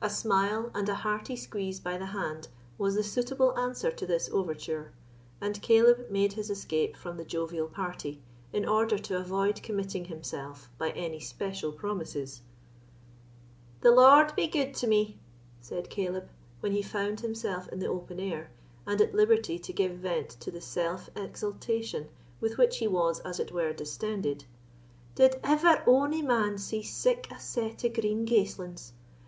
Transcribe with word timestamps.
A 0.00 0.08
smile, 0.08 0.70
and 0.76 0.88
a 0.88 0.94
hearty 0.94 1.34
squeeze 1.34 1.80
by 1.80 1.98
the 1.98 2.06
hand, 2.06 2.46
was 2.78 2.94
the 2.94 3.02
suitable 3.02 3.52
answer 3.58 3.90
to 3.90 4.06
this 4.06 4.30
overture; 4.32 4.92
and 5.40 5.60
Caleb 5.60 6.06
made 6.08 6.34
his 6.34 6.50
escape 6.50 6.96
from 6.96 7.16
the 7.16 7.24
jovial 7.24 7.66
party, 7.66 8.22
in 8.52 8.64
order 8.64 8.96
to 8.96 9.18
avoid 9.18 9.60
committing 9.64 10.04
himself 10.04 10.70
by 10.78 10.90
any 10.90 11.18
special 11.18 11.72
promises. 11.72 12.42
"The 13.80 13.90
Lord 13.90 14.36
be 14.36 14.46
gude 14.46 14.72
to 14.74 14.86
me," 14.86 15.18
said 15.60 15.90
Caleb, 15.90 16.28
when 16.60 16.70
he 16.70 16.80
found 16.80 17.18
himself 17.18 17.66
in 17.70 17.80
the 17.80 17.88
open 17.88 18.20
air, 18.20 18.52
and 18.86 19.00
at 19.00 19.16
liberty 19.16 19.58
to 19.58 19.72
give 19.72 19.96
vent 19.98 20.28
to 20.30 20.52
the 20.52 20.60
self 20.60 21.10
exultation 21.16 22.06
with 22.40 22.56
which 22.56 22.76
he 22.78 22.86
was, 22.86 23.18
as 23.18 23.40
it 23.40 23.50
were, 23.50 23.72
distended; 23.72 24.44
"did 25.16 25.40
ever 25.42 25.82
ony 25.88 26.22
man 26.22 26.56
see 26.56 26.84
sic 26.84 27.26
a 27.32 27.40
set 27.40 27.82
of 27.82 27.94
green 27.94 28.24
gaislings? 28.24 28.92